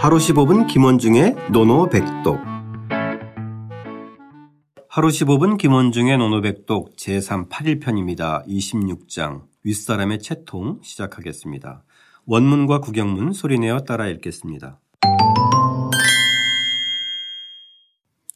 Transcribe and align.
하루 0.00 0.16
15분 0.18 0.68
김원중의 0.68 1.34
노노백독 1.50 2.38
하루 4.88 5.08
15분 5.08 5.58
김원중의 5.58 6.18
노노백독 6.18 6.94
제3 6.94 7.48
8일편입니다. 7.48 8.46
26장 8.46 9.42
윗사람의 9.64 10.20
채통 10.20 10.78
시작하겠습니다. 10.84 11.82
원문과 12.26 12.78
구경문 12.78 13.32
소리내어 13.32 13.80
따라 13.80 14.06
읽겠습니다. 14.06 14.78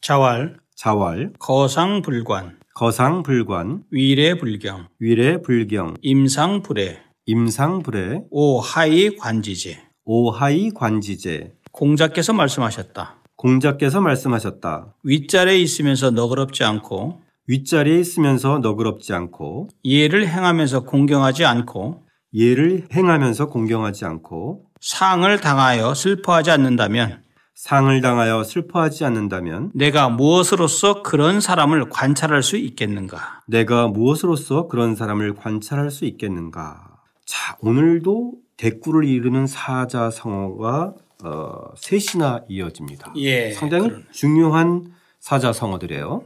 자왈, 0.01 0.57
자왈, 0.75 1.33
거상불관, 1.39 2.59
거상불관, 2.75 3.85
위례불경, 3.93 4.89
위례불경, 4.99 5.95
임상불례, 6.03 6.99
임상불례, 7.27 8.23
오하이 8.33 9.17
관지제. 9.17 9.92
오하이 10.05 10.71
관지제 10.71 11.55
공자께서 11.73 12.33
말씀하셨다. 12.33 13.17
공자께서 13.37 14.01
말씀하셨다. 14.01 14.95
윗자리에 15.05 15.59
있으면서 15.59 16.11
너그럽지 16.11 16.65
않고 16.65 17.21
윗자리에 17.49 17.99
있으면서 17.99 18.59
너그럽지 18.59 19.13
않고 19.13 19.69
예를 19.85 20.29
행하면서 20.29 20.85
공경하지 20.85 21.45
않고 21.45 22.05
예를 22.35 22.87
행하면서 22.93 23.47
공경하지 23.47 24.05
않고 24.05 24.67
상을 24.81 25.41
당하여 25.41 25.95
슬퍼하지 25.95 26.51
않는다면 26.51 27.23
상을 27.55 28.01
당하여 28.01 28.43
슬퍼하지 28.43 29.05
않는다면 29.05 29.71
내가 29.75 30.09
무엇으로서 30.09 31.03
그런 31.03 31.41
사람을 31.41 31.91
관찰할 31.91 32.43
수 32.43 32.57
있겠는가? 32.57 33.41
내가 33.47 33.87
무엇으로서 33.89 34.67
그런 34.67 34.97
사람을 34.97 35.35
관찰할 35.35 35.91
수 35.91 36.05
있겠는가? 36.05 36.97
자, 37.27 37.57
오늘도 37.61 38.33
대꾸를 38.63 39.05
이루는 39.09 39.49
사자성어가 39.49 40.95
어, 41.25 41.75
셋이나 41.77 42.45
이어집니다. 42.49 43.13
예, 43.17 43.51
상당히 43.51 43.89
그러네. 43.89 44.05
중요한 44.13 44.93
사자성어들이에요. 45.19 46.23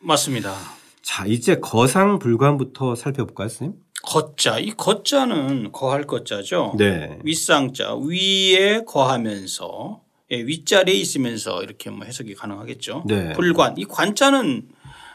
맞습니다. 0.00 0.54
자, 1.00 1.24
이제 1.24 1.56
거상 1.56 2.18
불관부터 2.18 2.94
살펴볼까요, 2.94 3.48
선생님? 3.48 3.78
거자, 4.02 4.58
이 4.58 4.72
거자는 4.72 5.72
거할 5.72 6.04
거자죠. 6.04 6.74
네. 6.76 7.18
윗상자 7.24 7.94
위에 7.96 8.84
거하면서 8.86 10.02
예, 10.32 10.36
윗자리에 10.36 10.94
있으면서 10.94 11.62
이렇게 11.62 11.88
뭐 11.88 12.04
해석이 12.04 12.34
가능하겠죠. 12.34 13.04
네. 13.06 13.32
불관 13.32 13.78
이 13.78 13.86
관자는 13.86 14.68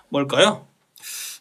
뭘까요? 0.09 0.65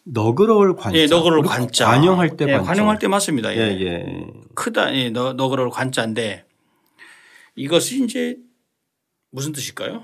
너그러울 0.05 0.75
관자. 0.75 0.97
예, 0.99 1.05
너그러울 1.07 1.43
관자. 1.45 1.85
관용할 1.85 2.35
때 2.35 2.45
예, 2.47 2.53
관자. 2.53 2.67
관용할 2.67 2.99
때 2.99 3.07
맞습니다. 3.07 3.55
예, 3.55 3.59
예. 3.59 3.81
예. 3.81 4.25
크다. 4.55 4.93
예, 4.95 5.09
너, 5.09 5.33
너그러울 5.33 5.69
관자인데 5.69 6.45
이것이 7.55 8.03
이제 8.03 8.37
무슨 9.31 9.51
뜻일까요? 9.51 10.03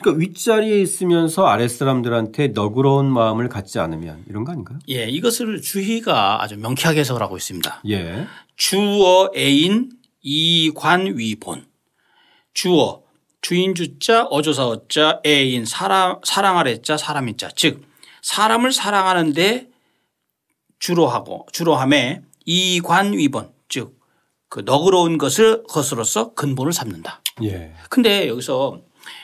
그러니까 0.00 0.20
윗자리에 0.20 0.80
있으면서 0.80 1.46
아랫사람들한테 1.46 2.48
너그러운 2.48 3.06
마음을 3.12 3.48
갖지 3.48 3.78
않으면 3.78 4.24
이런 4.28 4.44
거 4.44 4.52
아닌가요? 4.52 4.78
예, 4.88 5.06
이것을 5.08 5.60
주희가 5.60 6.42
아주 6.42 6.56
명쾌하게 6.56 7.00
해석을 7.00 7.22
하고 7.22 7.36
있습니다. 7.36 7.82
예. 7.90 8.26
주어 8.56 9.30
애인 9.36 9.90
이관위본 10.22 11.66
주어 12.54 13.02
주인 13.42 13.74
주자 13.74 14.24
어조사 14.24 14.66
어자 14.66 15.20
애인 15.24 15.64
사람 15.64 16.16
사랑할 16.24 16.68
애자 16.68 16.96
사람인 16.96 17.36
자 17.38 17.48
즉 17.54 17.82
사람을 18.22 18.72
사랑하는데 18.72 19.68
주로 20.78 21.06
하고 21.08 21.46
주로 21.52 21.74
함에 21.76 22.22
이관위본 22.46 23.52
즉 23.68 24.00
그 24.50 24.62
너그러운 24.64 25.16
것을 25.16 25.62
것으로서 25.68 26.34
근본을 26.34 26.72
삼는다. 26.72 27.22
예. 27.44 27.72
근데 27.88 28.26
여기서 28.26 28.80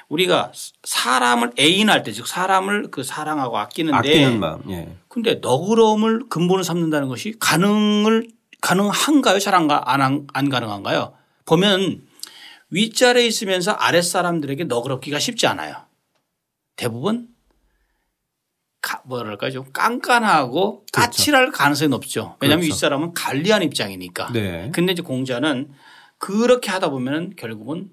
우리가 0.08 0.52
사람을 0.84 1.50
애인할 1.58 2.04
때 2.04 2.12
즉 2.12 2.28
사람을 2.28 2.92
그 2.92 3.02
사랑하고 3.02 3.58
아끼는데 3.58 3.96
아끼는 3.96 4.38
마음. 4.38 4.62
예. 4.70 4.96
근데 5.08 5.34
너그러움을 5.34 6.28
근본을 6.28 6.62
삼는다는 6.62 7.08
것이 7.08 7.34
가능을 7.40 8.28
가능한가요? 8.60 9.40
잘안 9.40 9.68
안, 9.68 10.28
안 10.32 10.48
가능한가요? 10.48 11.12
보면 11.44 12.06
윗자리에 12.70 13.26
있으면서 13.26 13.72
아랫사람들에게 13.72 14.62
너그럽기가 14.64 15.18
쉽지 15.18 15.48
않아요. 15.48 15.74
대부분 16.76 17.26
가- 17.26 17.35
뭐랄까 19.04 19.50
좀 19.50 19.64
깐깐하고 19.72 20.84
까칠할 20.92 21.50
가능성이 21.52 21.88
높죠. 21.88 22.36
왜냐하면 22.40 22.62
그렇죠. 22.62 22.74
윗사람은 22.74 23.14
관리하는 23.14 23.66
입장이니까. 23.66 24.32
네. 24.32 24.70
근데 24.72 24.92
이제 24.92 25.02
공자는 25.02 25.70
그렇게 26.18 26.70
하다 26.70 26.90
보면 26.90 27.34
결국은 27.36 27.90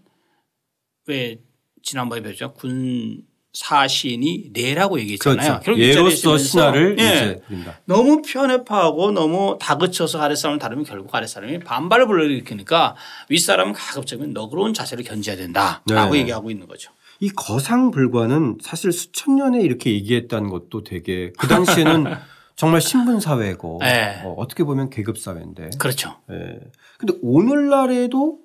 왜 1.08 1.40
지난번에 1.82 2.22
배웠죠. 2.22 2.54
군 2.54 3.24
사신이 3.54 4.50
내라고 4.52 5.00
얘기했잖아요. 5.00 5.60
그렇죠. 5.64 5.80
예로서 5.80 6.38
신하를 6.40 6.98
예. 7.00 7.40
너무 7.86 8.24
편협하고 8.24 9.12
너무 9.12 9.58
다그쳐서 9.62 10.20
아랫사람을 10.20 10.60
다루면 10.60 10.86
결국 10.86 11.14
아랫사람이 11.14 11.60
반발을 11.60 12.08
불러일으키니까 12.08 12.96
윗사람은 13.30 13.74
가급적이면 13.74 14.34
너그러운 14.34 14.74
자세를 14.74 15.04
견지해야 15.04 15.38
된다라고 15.38 16.14
네. 16.14 16.22
얘기하고 16.22 16.50
있는 16.50 16.68
거죠. 16.68 16.92
이 17.24 17.30
거상불관은 17.30 18.58
사실 18.62 18.92
수천 18.92 19.38
년에 19.38 19.62
이렇게 19.62 19.94
얘기했다는 19.94 20.50
것도 20.50 20.84
되게 20.84 21.32
그 21.40 21.48
당시에는 21.48 22.04
정말 22.58 22.82
신분 22.82 23.22
사회고 23.22 23.80
네. 23.82 24.22
어, 24.26 24.46
떻게 24.46 24.66
보면 24.66 24.90
계급 24.90 25.18
사회인데. 25.18 25.70
그렇죠. 25.80 26.18
예. 26.30 26.60
근데 26.98 27.14
오늘날에도 27.22 28.40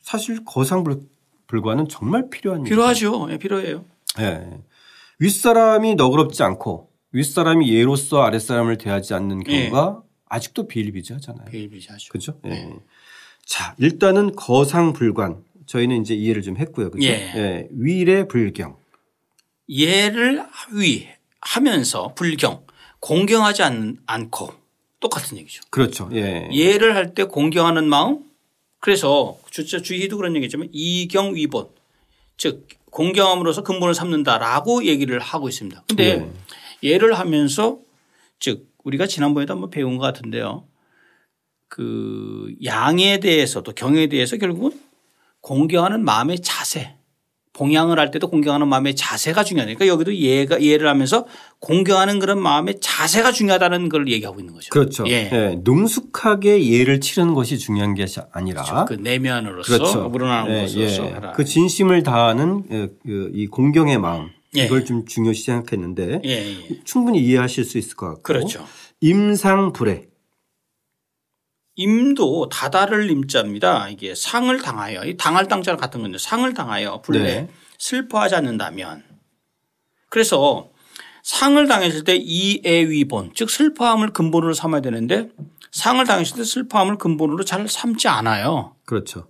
사실 0.00 0.42
거상불관은 0.46 1.88
정말 1.90 2.30
필요한. 2.30 2.62
필요하죠. 2.62 3.28
예, 3.30 3.36
필요해요. 3.36 3.84
예. 4.20 4.58
윗사람이 5.18 5.96
너그럽지 5.96 6.42
않고 6.42 6.88
윗사람이 7.12 7.70
예로서 7.70 8.22
아랫사람을 8.22 8.78
대하지 8.78 9.12
않는 9.12 9.44
경우가 9.44 10.00
아직도 10.30 10.66
비일비재하잖아요. 10.66 11.44
비일비재하죠. 11.50 12.08
그렇죠? 12.08 12.40
예. 12.46 12.72
자, 13.44 13.74
일단은 13.78 14.34
거상불관. 14.34 15.42
저희는 15.68 16.00
이제 16.00 16.14
이해를 16.14 16.42
좀 16.42 16.56
했고요. 16.56 16.90
그렇죠? 16.90 17.06
예. 17.08 17.68
위례 17.70 18.26
불경. 18.26 18.76
예를 19.68 20.44
위 20.72 21.06
하면서 21.40 22.14
불경 22.14 22.64
공경하지 23.00 23.62
않, 23.62 23.96
않고 24.06 24.52
똑같은 24.98 25.36
얘기죠. 25.38 25.62
그렇죠. 25.70 26.08
예. 26.14 26.48
예를 26.52 26.96
할 26.96 27.14
때 27.14 27.24
공경하는 27.24 27.86
마음 27.88 28.24
그래서 28.80 29.38
주자 29.50 29.80
주희도 29.80 30.16
그런 30.16 30.34
얘기했지만 30.36 30.68
이경 30.72 31.34
위본 31.34 31.68
즉 32.38 32.66
공경함으로써 32.90 33.62
근본을 33.62 33.94
삼는다라고 33.94 34.84
얘기를 34.84 35.18
하고 35.18 35.48
있습니다. 35.48 35.84
근데 35.86 36.16
네. 36.16 36.32
예를 36.82 37.18
하면서 37.18 37.78
즉 38.40 38.68
우리가 38.84 39.06
지난번에도 39.06 39.52
한번 39.52 39.68
배운 39.70 39.98
것 39.98 40.04
같은데요. 40.04 40.66
그 41.68 42.54
양에 42.64 43.20
대해서도 43.20 43.72
경에 43.72 44.06
대해서 44.06 44.38
결국은 44.38 44.72
공경하는 45.42 46.04
마음의 46.04 46.40
자세 46.40 46.98
봉양을 47.58 47.98
할 47.98 48.12
때도 48.12 48.28
공경하는 48.28 48.68
마음의 48.68 48.94
자세가 48.94 49.42
중요하니까 49.42 49.88
여기도 49.88 50.14
예가 50.14 50.62
예를 50.62 50.88
하면서 50.88 51.26
공경하는 51.58 52.20
그런 52.20 52.40
마음의 52.40 52.78
자세가 52.80 53.32
중요하다는 53.32 53.88
걸 53.88 54.08
얘기하고 54.08 54.38
있는 54.38 54.54
거죠. 54.54 54.70
그렇죠. 54.70 55.04
예. 55.08 55.28
예. 55.32 55.60
능숙하게 55.64 56.70
예를 56.70 57.00
치르는 57.00 57.34
것이 57.34 57.58
중요한 57.58 57.94
게 57.94 58.06
아니라 58.30 58.62
그렇죠. 58.62 58.84
그 58.86 58.94
내면으로서 58.94 59.72
그렇죠. 59.76 60.10
우러나는 60.12 60.56
예, 60.56 60.60
것으로서 60.62 61.06
예. 61.06 61.14
그 61.34 61.44
진심을 61.44 62.04
다하는 62.04 62.62
예, 62.70 62.88
그이 63.04 63.48
공경의 63.48 63.98
마음 63.98 64.28
예. 64.56 64.64
이걸 64.64 64.84
좀 64.84 65.04
중요시 65.04 65.42
생각했는데 65.42 66.20
예, 66.24 66.30
예. 66.30 66.80
충분히 66.84 67.18
이해하실 67.20 67.64
수 67.64 67.78
있을 67.78 67.96
것 67.96 68.06
같고 68.06 68.22
그렇죠. 68.22 68.64
임상불애 69.00 70.07
임도 71.78 72.48
다다를 72.48 73.08
임자입니다. 73.08 73.88
이게 73.88 74.12
상을 74.12 74.60
당하여 74.60 75.04
이 75.04 75.16
당할 75.16 75.46
당자랑 75.46 75.78
같은 75.78 76.02
건데 76.02 76.18
상을 76.18 76.52
당하여 76.52 77.00
불래 77.02 77.22
네. 77.22 77.48
슬퍼하지 77.78 78.34
않는다면 78.34 79.04
그래서 80.08 80.70
상을 81.22 81.68
당했을 81.68 82.02
때 82.02 82.16
이애위본 82.16 83.30
즉 83.34 83.48
슬퍼함을 83.48 84.12
근본으로 84.12 84.54
삼아야 84.54 84.80
되는데 84.80 85.30
상을 85.70 86.04
당했을 86.04 86.38
때 86.38 86.44
슬퍼함을 86.44 86.98
근본으로 86.98 87.44
잘 87.44 87.68
삼지 87.68 88.08
않아요. 88.08 88.74
그렇죠. 88.84 89.28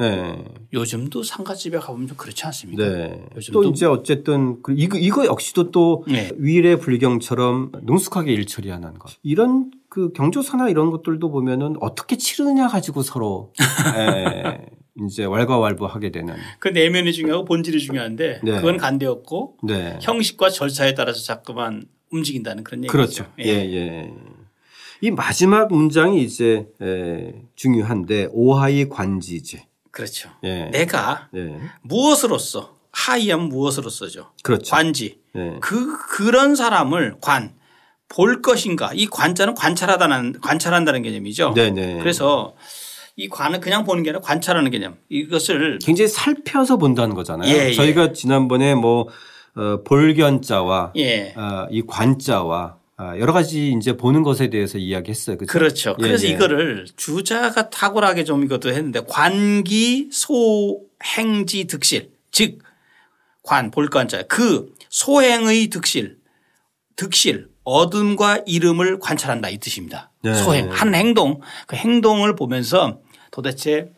예. 0.00 0.44
요즘도 0.72 1.22
상가집에 1.22 1.78
가보면 1.78 2.08
좀 2.08 2.16
그렇지 2.16 2.44
않습니까? 2.46 2.88
네. 2.88 3.24
요즘도 3.36 3.62
또 3.62 3.68
이제 3.70 3.86
어쨌든 3.86 4.62
그 4.62 4.72
이거 4.76 4.98
이거 4.98 5.26
역시도 5.26 5.70
또 5.70 6.04
네. 6.08 6.30
위례 6.36 6.76
불경처럼 6.76 7.72
능숙하게 7.82 8.32
일 8.32 8.46
처리하는 8.46 8.98
것. 8.98 9.12
이런 9.22 9.70
그 9.88 10.12
경조사나 10.12 10.68
이런 10.68 10.90
것들도 10.90 11.30
보면은 11.30 11.76
어떻게 11.80 12.16
치르느냐 12.16 12.68
가지고 12.68 13.02
서로 13.02 13.52
예, 13.96 14.66
이제 15.06 15.24
왈가왈부하게 15.24 16.10
되는. 16.10 16.34
그 16.58 16.68
내면이 16.68 17.12
중요하고 17.12 17.44
본질이 17.44 17.80
중요한데 17.80 18.40
네. 18.42 18.52
그건 18.56 18.76
간대없고 18.76 19.58
네. 19.64 19.98
형식과 20.00 20.50
절차에 20.50 20.94
따라서 20.94 21.22
자꾸만 21.22 21.84
움직인다는 22.10 22.64
그런 22.64 22.84
얘기죠. 22.84 22.92
그렇죠. 22.92 23.26
예, 23.40 23.46
예. 23.48 24.12
이 25.02 25.10
마지막 25.10 25.68
문장이 25.72 26.22
이제 26.22 26.68
에, 26.82 27.32
중요한데 27.54 28.28
오하이 28.32 28.88
관지제. 28.88 29.66
그렇죠. 29.90 30.30
예. 30.44 30.66
내가 30.66 31.28
예. 31.36 31.56
무엇으로서 31.82 32.76
하이하면 32.92 33.48
무엇으로서죠. 33.48 34.32
그렇죠. 34.42 34.70
관지. 34.70 35.20
예. 35.36 35.56
그 35.60 35.96
그런 36.08 36.54
사람을 36.56 37.16
관 37.20 37.60
볼 38.10 38.42
것인가. 38.42 38.90
이 38.92 39.06
관자는 39.06 39.54
관찰하다는 39.54 40.40
관찰한다는 40.42 41.02
개념이죠. 41.02 41.54
네네. 41.54 41.98
그래서 41.98 42.54
이 43.16 43.28
관은 43.28 43.60
그냥 43.60 43.84
보는 43.84 44.02
게 44.02 44.10
아니라 44.10 44.20
관찰하는 44.20 44.70
개념. 44.70 44.96
이것을 45.08 45.78
굉장히 45.82 46.08
살펴서 46.08 46.76
본다는 46.76 47.14
거잖아요. 47.14 47.48
예, 47.50 47.68
예. 47.68 47.72
저희가 47.72 48.12
지난번에 48.12 48.74
뭐 48.74 49.06
어, 49.56 49.82
볼견자와 49.84 50.92
예. 50.96 51.32
어, 51.36 51.68
이 51.70 51.82
관자와 51.86 52.58
아, 52.62 52.79
여러 53.18 53.32
가지 53.32 53.72
이제 53.72 53.96
보는 53.96 54.22
것에 54.22 54.50
대해서 54.50 54.78
이야기했어요. 54.78 55.36
그렇죠? 55.38 55.52
그렇죠. 55.52 55.96
예, 55.98 56.02
그래서 56.02 56.26
예. 56.26 56.30
이거를 56.30 56.86
주자가 56.96 57.70
탁월하게 57.70 58.24
좀 58.24 58.44
이것도 58.44 58.70
했는데 58.70 59.00
관기 59.08 60.10
소행지 60.12 61.64
득실 61.66 62.10
즉 62.30 62.70
관 63.42 63.70
볼관자 63.70 64.22
그 64.24 64.74
소행의 64.88 65.68
득실 65.68 66.18
득실 66.96 67.48
어둠과 67.64 68.42
이름을 68.46 68.98
관찰한다 68.98 69.48
이 69.48 69.58
뜻입니다. 69.58 70.12
네. 70.22 70.34
소행 70.34 70.70
한 70.70 70.94
행동 70.94 71.40
그 71.66 71.76
행동을 71.76 72.36
보면서 72.36 73.00
도대체 73.30 73.90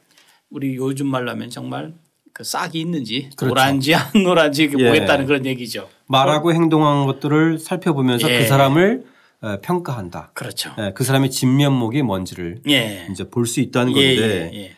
우리 0.51 0.77
요즘 0.77 1.07
말로 1.07 1.31
하면 1.31 1.51
정말 1.51 1.95
그 2.33 2.45
싹이 2.45 2.81
있는지 2.81 3.31
그렇죠. 3.37 3.47
노란지 3.49 3.95
안 3.95 4.05
노란지 4.23 4.69
그 4.69 4.81
예. 4.81 4.89
보겠다는 4.89 5.27
그런 5.27 5.47
얘기죠. 5.47 5.89
말하고 6.07 6.53
행동한 6.53 7.07
것들을 7.07 7.59
살펴보면서 7.59 8.31
예. 8.31 8.39
그 8.41 8.47
사람을 8.47 9.05
어, 9.43 9.59
평가한다. 9.61 10.31
그렇죠. 10.35 10.73
예, 10.79 10.93
그 10.95 11.03
사람의 11.05 11.31
진면목이 11.31 12.03
뭔지를 12.03 12.63
예. 12.69 13.09
이제 13.11 13.29
볼 13.29 13.47
수 13.47 13.61
있다는 13.61 13.97
예, 13.97 14.17
건데 14.17 14.51
예, 14.55 14.59
예. 14.59 14.77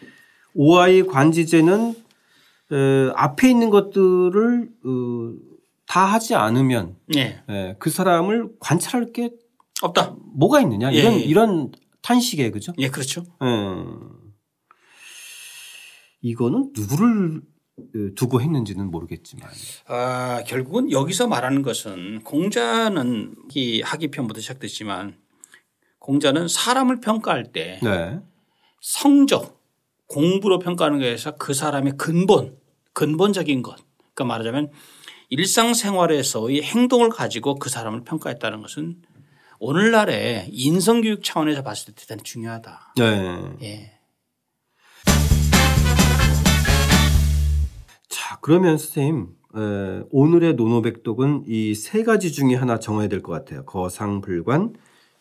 오아이 0.55 1.03
관지제는 1.03 1.95
어, 2.71 3.13
앞에 3.15 3.51
있는 3.51 3.69
것들을 3.71 4.69
어, 4.87 5.33
다 5.87 6.07
하지 6.07 6.35
않으면 6.35 6.97
예. 7.15 7.41
예, 7.51 7.77
그 7.79 7.91
사람을 7.91 8.49
관찰할 8.59 9.13
게 9.13 9.31
없다. 9.83 10.15
뭐가 10.35 10.61
있느냐 10.63 10.93
예, 10.95 10.97
이런 10.99 11.13
예. 11.15 11.19
이런 11.19 11.73
탄식에 12.01 12.51
그죠? 12.51 12.73
예, 12.79 12.89
그렇죠. 12.89 13.23
예. 13.43 13.47
이거는 16.25 16.73
누구를 16.75 17.43
어, 17.77 18.15
두고 18.17 18.41
했는지는 18.41 18.91
모르겠지만 18.91 19.49
아, 19.87 20.43
결국은 20.47 20.91
여기서 20.91 21.27
말하는 21.27 21.61
것은 21.63 22.23
공자는 22.25 23.35
이 23.55 23.83
하기편부터 23.83 24.41
시작됐지만 24.41 25.19
공자는 25.99 26.49
사람을 26.49 27.01
평가할 27.01 27.53
때 27.53 27.79
네. 27.83 28.21
성적 28.81 29.63
공부로 30.07 30.59
평가하는 30.59 30.99
것에서 30.99 31.37
그 31.37 31.53
사람의 31.53 31.99
근본 31.99 32.57
근본적인 32.95 33.63
것 33.63 33.77
그러니까 34.15 34.25
말하자면 34.25 34.71
일상생활에서의 35.29 36.63
행동을 36.63 37.11
가지고 37.11 37.57
그 37.57 37.69
사람을 37.69 38.05
평가했다는 38.05 38.63
것은 38.63 39.03
오늘날의 39.59 40.49
인성교육 40.53 41.23
차원에서 41.23 41.63
봤을 41.63 41.93
때 41.93 42.03
대단히 42.03 42.23
중요하다. 42.23 42.95
네. 42.97 43.57
예. 43.63 43.95
자 48.15 48.39
그러면 48.41 48.79
선생님 48.79 49.27
에, 49.57 50.03
오늘의 50.13 50.55
노노백독은 50.55 51.45
이 51.49 51.75
세 51.75 52.05
가지 52.05 52.31
중에 52.33 52.55
하나 52.55 52.79
정해야 52.79 53.09
될 53.09 53.23
것 53.23 53.33
같아요. 53.33 53.65
거상불관, 53.65 54.75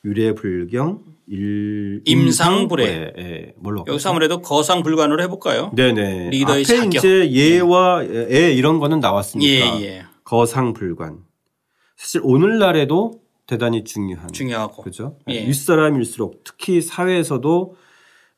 유래불경, 0.06 1.00
일 1.28 2.02
임상불애. 2.06 3.14
예, 3.18 3.54
뭘로? 3.58 3.84
여기서 3.88 4.12
아무래도 4.12 4.42
거상불관으로 4.42 5.24
해볼까요? 5.24 5.72
네네. 5.76 6.30
리더의 6.32 6.64
앞에 6.66 6.76
자격. 6.76 6.96
이제 6.96 7.32
예와 7.32 8.04
애 8.04 8.52
이런 8.54 8.78
거는 8.80 9.00
나왔으니까 9.00 9.80
예, 9.82 9.86
예. 9.86 10.06
거상불관. 10.24 11.20
사실 11.96 12.22
오늘날에도 12.24 13.22
대단히 13.48 13.84
중요한 13.84 14.32
중요하고. 14.32 14.84
그죠? 14.84 15.18
예. 15.30 15.48
윗사람일수록 15.48 16.44
특히 16.44 16.82
사회에서도 16.82 17.76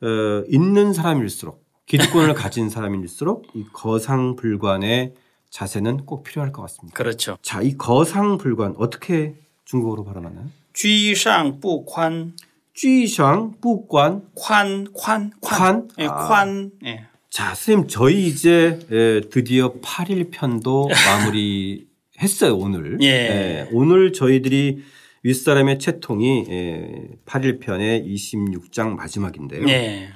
어, 0.01 0.43
있는 0.49 0.93
사람일수록 0.93 1.64
기득권을 1.85 2.33
가진 2.33 2.69
사람일수록 2.69 3.47
이 3.53 3.63
거상불관의 3.73 5.13
자세는 5.49 6.05
꼭 6.05 6.23
필요할 6.23 6.51
것 6.51 6.61
같습니다. 6.63 6.95
그렇죠. 6.97 7.37
자, 7.41 7.61
이 7.61 7.77
거상불관 7.77 8.75
어떻게 8.77 9.35
중국어로 9.65 10.03
발음하나요? 10.03 10.49
쥐상 10.73 11.59
뿌관 11.61 12.33
쥐상 12.73 13.53
부관 13.61 14.23
관, 14.35 14.87
관, 14.93 15.31
관. 15.41 15.57
관? 15.57 15.87
예, 15.99 16.05
아. 16.07 16.27
관. 16.27 16.71
예. 16.85 17.05
자, 17.29 17.53
선생님 17.55 17.87
저희 17.87 18.27
이제 18.27 18.79
에, 18.91 19.21
드디어 19.29 19.73
8일 19.81 20.29
편도 20.31 20.89
마무리 21.07 21.87
했어요, 22.21 22.55
오늘. 22.57 22.97
예. 23.01 23.69
오늘 23.71 24.11
저희들이 24.13 24.83
윗사람의 25.23 25.79
채통이 25.79 26.45
에, 26.49 27.07
8일 27.25 27.59
편의 27.59 28.03
26장 28.05 28.95
마지막인데요. 28.95 29.67
예. 29.67 30.09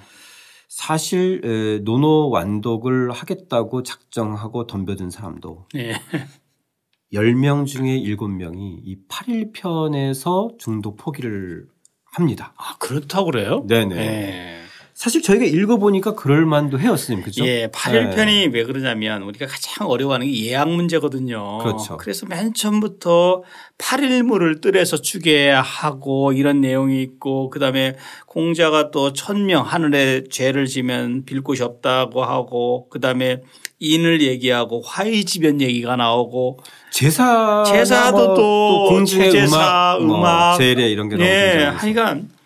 사실 0.89 1.41
에, 1.45 1.83
노노 1.83 2.31
완독을 2.31 3.11
하겠다고 3.11 3.83
작정하고 3.83 4.65
덤벼든 4.65 5.11
사람도 5.11 5.67
예. 5.75 5.93
10명 7.13 7.67
중에 7.67 7.99
7명이 7.99 8.79
이 8.83 8.97
8일 9.07 9.51
편에서 9.53 10.49
중도 10.57 10.95
포기를 10.95 11.67
합니다. 12.05 12.55
아, 12.57 12.75
그렇다고 12.79 13.25
그래요? 13.25 13.63
네네. 13.67 13.95
예. 13.97 14.58
사실 14.99 15.21
저희가 15.21 15.45
읽어보니까 15.45 16.13
그럴 16.13 16.45
만도 16.45 16.77
해요, 16.77 16.97
스님. 16.97 17.21
그죠? 17.21 17.45
예, 17.45 17.67
8일 17.67 18.09
네. 18.09 18.15
편이 18.17 18.47
왜 18.47 18.65
그러냐면 18.65 19.21
우리가 19.21 19.45
가장 19.45 19.87
어려워하는 19.87 20.27
게 20.27 20.47
예약 20.47 20.69
문제거든요. 20.69 21.59
그렇죠. 21.59 21.95
그래서 21.95 22.25
맨 22.25 22.53
처음부터 22.53 23.43
8일물을 23.77 24.59
뜰에서 24.59 24.97
추게해야 24.97 25.61
하고 25.61 26.33
이런 26.33 26.59
내용이 26.59 27.01
있고 27.01 27.49
그 27.49 27.59
다음에 27.59 27.95
공자가 28.25 28.91
또 28.91 29.13
천명 29.13 29.63
하늘에 29.65 30.25
죄를 30.29 30.65
지면 30.65 31.23
빌 31.23 31.43
곳이 31.43 31.63
없다고 31.63 32.25
하고 32.25 32.89
그 32.89 32.99
다음에 32.99 33.41
인을 33.79 34.21
얘기하고 34.21 34.81
화이지변 34.81 35.61
얘기가 35.61 35.95
나오고 35.95 36.59
제사 36.91 37.63
제사도 37.65 38.33
또 38.33 38.89
공중의 38.89 39.31
제사, 39.31 39.95
음악, 39.97 40.05
뭐 40.05 40.19
음악. 40.19 40.57
제례 40.57 40.89
이런 40.89 41.07
게 41.07 41.15
너무 41.15 41.25
예, 41.25 41.53
굉장해서. 41.53 41.77
하여간 41.77 42.38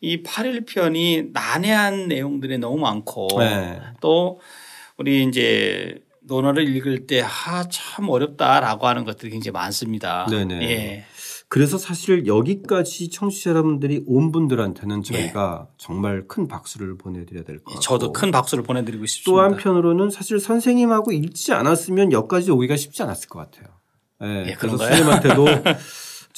이 0.00 0.22
8일 0.22 0.66
편이 0.66 1.30
난해한 1.32 2.08
내용들이 2.08 2.58
너무 2.58 2.78
많고 2.78 3.28
네. 3.38 3.80
또 4.00 4.40
우리 4.96 5.24
이제 5.24 5.98
논어를 6.22 6.68
읽을 6.68 7.06
때 7.06 7.22
아 7.22 7.64
참 7.70 8.08
어렵다라고 8.08 8.86
하는 8.86 9.04
것들이 9.04 9.30
굉장히 9.30 9.52
많습니다. 9.52 10.26
네네. 10.30 10.62
예. 10.70 11.04
그래서 11.50 11.78
사실 11.78 12.26
여기까지 12.26 13.08
청취자 13.08 13.50
여러분들이 13.50 14.04
온 14.06 14.30
분들한테는 14.32 15.02
저희가 15.02 15.68
정말 15.78 16.28
큰 16.28 16.46
박수를 16.46 16.98
보내드려야 16.98 17.44
될 17.44 17.56
것 17.58 17.64
같고 17.64 17.78
예. 17.78 17.80
저도 17.80 18.12
큰 18.12 18.30
박수를 18.30 18.62
보내드리고 18.64 19.02
또 19.02 19.06
싶습니다. 19.06 19.42
한편으로는 19.44 20.10
사실 20.10 20.38
선생님하고 20.40 21.10
읽지 21.12 21.54
않았으면 21.54 22.12
여기까지 22.12 22.50
오기가 22.50 22.76
쉽지 22.76 23.02
않았을 23.02 23.28
것 23.30 23.38
같아요. 23.38 23.74
예, 24.22 24.50
예, 24.50 24.52
그래서? 24.54 24.76
선생님한테도 24.76 25.46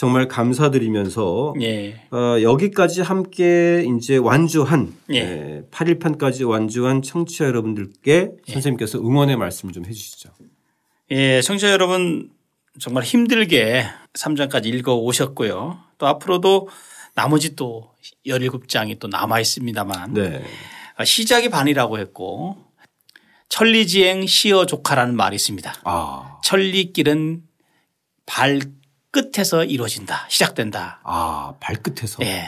정말 0.01 0.29
감사드리면서 0.29 1.53
예. 1.61 2.01
어, 2.11 2.41
여기까지 2.41 3.03
함께 3.03 3.85
이제 3.99 4.17
완주한 4.17 4.95
예. 5.13 5.17
예, 5.17 5.63
8일판까지 5.71 6.49
완주한 6.49 7.03
청취자 7.03 7.45
여러분들께 7.45 8.31
선생님께서 8.49 8.99
응원의 8.99 9.37
말씀 9.37 9.71
좀 9.71 9.85
해 9.85 9.93
주시죠. 9.93 10.31
예, 11.11 11.43
청취자 11.43 11.71
여러분 11.71 12.31
정말 12.79 13.03
힘들게 13.05 13.85
3장까지 14.15 14.69
읽어 14.69 14.95
오셨고요. 14.95 15.79
또 15.99 16.07
앞으로도 16.07 16.71
나머지 17.15 17.55
또 17.55 17.93
17장이 18.25 18.99
또 19.01 19.07
남아 19.07 19.39
있습니다만 19.41 20.15
네. 20.15 20.43
아, 20.97 21.05
시작이 21.05 21.51
반이라고 21.51 21.99
했고 21.99 22.57
천리지행 23.51 24.27
시어 24.27 24.65
조카라는 24.65 25.15
말이 25.15 25.37
있습니다. 25.37 25.75
아, 25.85 26.39
천리길은 26.43 27.43
발 28.25 28.61
끝에서 29.11 29.65
이루어진다. 29.65 30.27
시작된다. 30.29 31.01
아 31.05 31.55
발끝에서 31.61 32.23
예. 32.25 32.45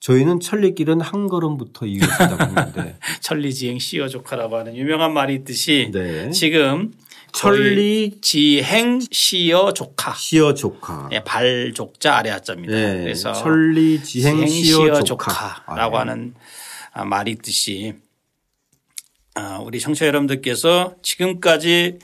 저희는 0.00 0.40
천리길은 0.40 1.00
한 1.00 1.28
걸음부터 1.28 1.86
이어진다고 1.86 2.44
했는데 2.44 2.98
천리지행 3.20 3.78
시어 3.78 4.08
조카라고 4.08 4.56
하는 4.58 4.76
유명한 4.76 5.14
말이 5.14 5.34
있듯이 5.36 5.90
네. 5.92 6.30
지금 6.30 6.92
천리 7.32 8.18
지행 8.20 9.00
시어 9.10 9.72
조카. 9.72 10.14
시어 10.14 10.54
조카. 10.54 11.08
예, 11.12 11.20
발족자 11.24 12.16
아래 12.16 12.30
하자입니다. 12.30 12.74
네. 12.74 13.02
그래서 13.02 13.32
천리 13.32 14.02
지행 14.02 14.46
시어 14.46 15.02
조카. 15.02 15.32
조카라고 15.64 15.98
아, 15.98 16.04
네. 16.04 16.10
하는 16.10 16.34
아, 16.92 17.04
말이 17.04 17.32
있듯이 17.32 17.94
아, 19.34 19.58
우리 19.58 19.80
청취자 19.80 20.06
여러분들께서 20.06 20.94
지금까지 21.02 21.98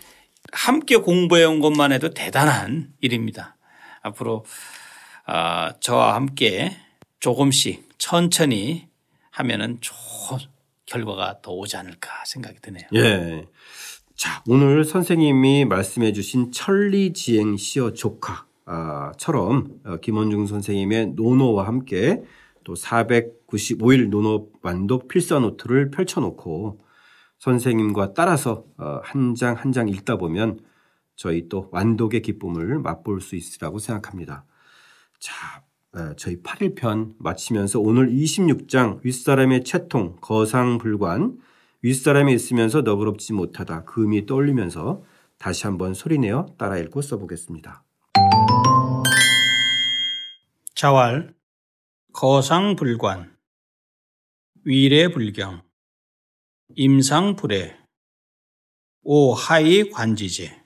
함께 0.53 0.97
공부해 0.97 1.45
온 1.45 1.61
것만 1.61 1.93
해도 1.93 2.11
대단한 2.11 2.89
일입니다. 3.01 3.57
앞으로 4.03 4.45
아, 5.27 5.75
저와 5.81 6.15
함께 6.15 6.73
조금씩 7.21 7.89
천천히 7.99 8.89
하면은 9.31 9.79
좋은 9.81 10.39
결과가 10.87 11.41
더 11.43 11.53
오지 11.53 11.77
않을까 11.77 12.25
생각이 12.27 12.59
드네요. 12.61 12.85
예. 12.95 13.47
자, 14.17 14.43
오늘 14.49 14.85
선생님이 14.85 15.65
말씀해 15.67 16.13
주신 16.13 16.51
천리지행 16.53 17.57
시어 17.57 17.93
조카처럼 17.93 19.81
어, 19.85 19.97
김원중 19.99 20.47
선생님의 20.47 21.13
노노와 21.15 21.67
함께 21.67 22.23
또 22.65 22.75
495일 22.75 24.09
노노 24.11 24.49
완독 24.63 25.09
필사 25.09 25.39
노트를 25.39 25.91
펼쳐놓고 25.91 26.81
선생님과 27.39 28.13
따라서 28.13 28.65
한 29.03 29.35
장 29.35 29.55
한장 29.57 29.89
읽다 29.89 30.17
보면 30.17 30.61
저희 31.21 31.51
또 31.51 31.69
완독의 31.71 32.23
기쁨을 32.23 32.79
맛볼 32.79 33.21
수 33.21 33.37
있으라고 33.37 33.79
생각합니다. 33.79 34.47
자, 35.19 35.63
어, 35.93 36.15
저희 36.17 36.43
8일편 36.43 37.13
마치면서 37.19 37.79
오늘 37.79 38.09
26장 38.09 39.01
윗사람의 39.05 39.65
채통, 39.65 40.17
거상불관, 40.23 41.39
윗사람이 41.83 42.33
있으면서 42.33 42.81
너그럽지 42.81 43.35
못하다 43.35 43.85
금이 43.85 44.25
떠올리면서 44.25 45.05
다시 45.37 45.67
한번 45.67 45.93
소리내어 45.93 46.55
따라 46.57 46.79
읽고 46.79 47.03
써보겠습니다. 47.03 47.85
자왈, 50.75 51.35
거상불관, 52.15 53.37
위례불경, 54.65 55.61
임상불회, 56.77 57.77
오하이 59.03 59.91
관지제. 59.91 60.60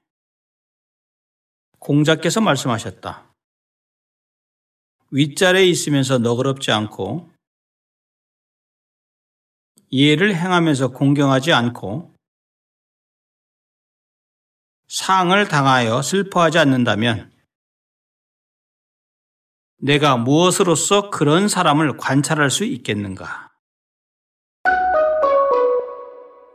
공자께서 1.85 2.41
말씀하셨다. 2.41 3.31
윗자리에 5.11 5.67
있으면서 5.67 6.17
너그럽지 6.19 6.73
않고 6.73 7.31
예를 9.93 10.35
행하면서 10.35 10.89
공경하지 10.89 11.53
않고 11.53 12.15
상을 14.89 15.49
당하여 15.49 16.01
슬퍼하지 16.01 16.59
않는다면 16.59 17.31
내가 19.77 20.17
무엇으로서 20.17 21.11
그런 21.11 21.49
사람을 21.49 21.99
관찰할 21.99 22.51
수 22.51 22.65
있겠는가? 22.65 23.44